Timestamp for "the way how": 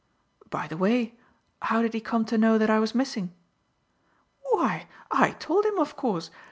0.67-1.83